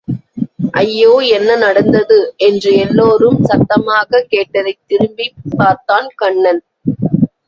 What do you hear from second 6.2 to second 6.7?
Kannan.